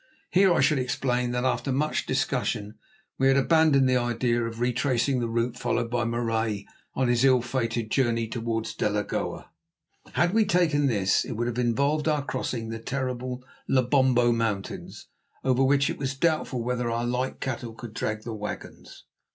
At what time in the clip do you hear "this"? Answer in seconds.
10.87-11.23